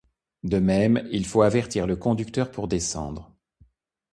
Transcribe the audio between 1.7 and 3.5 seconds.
le conducteur pour descendre.